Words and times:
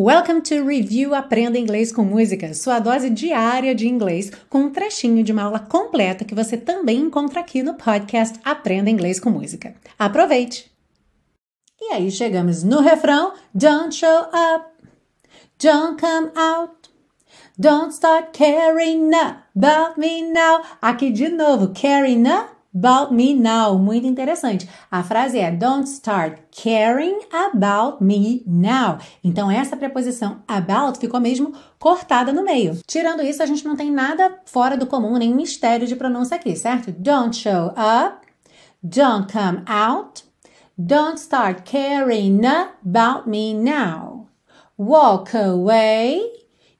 Welcome 0.00 0.42
to 0.42 0.64
Review 0.64 1.12
Aprenda 1.12 1.58
Inglês 1.58 1.90
com 1.90 2.04
Música, 2.04 2.54
sua 2.54 2.78
dose 2.78 3.10
diária 3.10 3.74
de 3.74 3.88
inglês, 3.88 4.30
com 4.48 4.60
um 4.60 4.70
trechinho 4.70 5.24
de 5.24 5.32
uma 5.32 5.42
aula 5.42 5.58
completa 5.58 6.24
que 6.24 6.36
você 6.36 6.56
também 6.56 7.00
encontra 7.00 7.40
aqui 7.40 7.64
no 7.64 7.74
podcast 7.74 8.38
Aprenda 8.44 8.88
Inglês 8.88 9.18
com 9.18 9.28
Música. 9.28 9.74
Aproveite! 9.98 10.70
E 11.80 11.94
aí 11.94 12.12
chegamos 12.12 12.62
no 12.62 12.80
refrão: 12.80 13.32
Don't 13.52 13.92
show 13.92 14.20
up, 14.20 14.66
don't 15.60 16.00
come 16.00 16.30
out, 16.36 16.88
don't 17.58 17.92
start 17.92 18.28
caring 18.32 19.10
about 19.12 19.98
me 19.98 20.30
now. 20.30 20.62
Aqui 20.80 21.10
de 21.10 21.28
novo, 21.28 21.72
caring 21.74 22.24
up 22.28 22.57
about 22.74 23.12
me 23.12 23.34
now. 23.34 23.78
Muito 23.78 24.06
interessante. 24.06 24.68
A 24.90 25.02
frase 25.02 25.38
é 25.38 25.50
Don't 25.50 25.88
start 25.88 26.40
caring 26.50 27.20
about 27.32 28.02
me 28.02 28.42
now. 28.46 28.98
Então, 29.22 29.50
essa 29.50 29.76
preposição 29.76 30.42
about 30.46 30.98
ficou 30.98 31.20
mesmo 31.20 31.52
cortada 31.78 32.32
no 32.32 32.44
meio. 32.44 32.78
Tirando 32.86 33.22
isso, 33.22 33.42
a 33.42 33.46
gente 33.46 33.64
não 33.64 33.76
tem 33.76 33.90
nada 33.90 34.40
fora 34.44 34.76
do 34.76 34.86
comum, 34.86 35.16
nem 35.16 35.34
mistério 35.34 35.86
de 35.86 35.96
pronúncia 35.96 36.36
aqui, 36.36 36.54
certo? 36.56 36.92
Don't 36.92 37.36
show 37.36 37.72
up. 37.76 38.26
Don't 38.82 39.32
come 39.32 39.64
out. 39.66 40.24
Don't 40.78 41.18
start 41.18 41.64
caring 41.64 42.40
about 42.46 43.28
me 43.28 43.52
now. 43.52 44.28
Walk 44.76 45.36
away. 45.36 46.20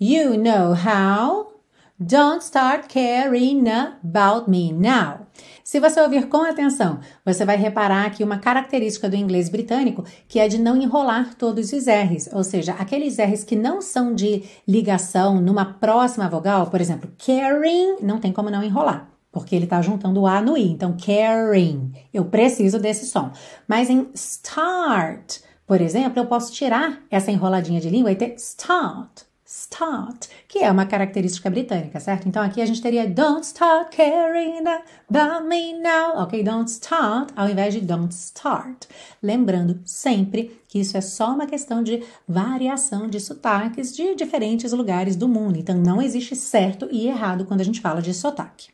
You 0.00 0.36
know 0.36 0.74
how. 0.74 1.53
Don't 2.00 2.42
start 2.42 2.88
caring 2.88 3.68
about 3.68 4.50
me 4.50 4.72
now. 4.72 5.28
Se 5.62 5.78
você 5.78 6.00
ouvir 6.00 6.28
com 6.28 6.38
atenção, 6.38 6.98
você 7.24 7.44
vai 7.44 7.56
reparar 7.56 8.04
aqui 8.04 8.24
uma 8.24 8.38
característica 8.38 9.08
do 9.08 9.14
inglês 9.14 9.48
britânico 9.48 10.04
que 10.26 10.40
é 10.40 10.48
de 10.48 10.58
não 10.58 10.76
enrolar 10.76 11.36
todos 11.36 11.72
os 11.72 11.86
R's, 11.86 12.28
ou 12.32 12.42
seja, 12.42 12.72
aqueles 12.72 13.18
R's 13.18 13.44
que 13.44 13.54
não 13.54 13.80
são 13.80 14.12
de 14.12 14.42
ligação 14.66 15.40
numa 15.40 15.64
próxima 15.64 16.28
vogal, 16.28 16.66
por 16.66 16.80
exemplo, 16.80 17.12
caring, 17.16 17.98
não 18.02 18.18
tem 18.18 18.32
como 18.32 18.50
não 18.50 18.64
enrolar 18.64 19.08
porque 19.30 19.54
ele 19.54 19.64
está 19.64 19.80
juntando 19.82 20.20
o 20.20 20.26
A 20.28 20.40
no 20.40 20.56
I. 20.56 20.70
Então, 20.70 20.96
caring, 20.96 21.92
eu 22.12 22.24
preciso 22.24 22.78
desse 22.78 23.04
som. 23.06 23.32
Mas 23.66 23.90
em 23.90 24.08
start, 24.14 25.40
por 25.66 25.80
exemplo, 25.80 26.20
eu 26.20 26.26
posso 26.26 26.52
tirar 26.52 27.02
essa 27.10 27.32
enroladinha 27.32 27.80
de 27.80 27.90
língua 27.90 28.12
e 28.12 28.16
ter 28.16 28.36
start 28.36 29.24
start, 29.46 30.28
que 30.48 30.60
é 30.60 30.70
uma 30.70 30.86
característica 30.86 31.50
britânica, 31.50 32.00
certo? 32.00 32.26
Então 32.26 32.42
aqui 32.42 32.62
a 32.62 32.66
gente 32.66 32.80
teria 32.80 33.06
don't 33.06 33.44
start 33.44 33.94
caring 33.94 34.64
about 35.08 35.46
me 35.46 35.74
now, 35.74 36.22
ok? 36.22 36.42
Don't 36.42 36.70
start 36.70 37.30
ao 37.36 37.48
invés 37.48 37.74
de 37.74 37.80
don't 37.80 38.14
start. 38.14 38.86
Lembrando 39.22 39.80
sempre 39.84 40.62
que 40.66 40.80
isso 40.80 40.96
é 40.96 41.00
só 41.02 41.34
uma 41.34 41.46
questão 41.46 41.82
de 41.82 42.02
variação 42.26 43.06
de 43.06 43.20
sotaques 43.20 43.94
de 43.94 44.14
diferentes 44.14 44.72
lugares 44.72 45.14
do 45.14 45.28
mundo. 45.28 45.58
Então 45.58 45.76
não 45.76 46.00
existe 46.00 46.34
certo 46.34 46.88
e 46.90 47.06
errado 47.06 47.44
quando 47.44 47.60
a 47.60 47.64
gente 47.64 47.80
fala 47.80 48.00
de 48.00 48.14
sotaque. 48.14 48.72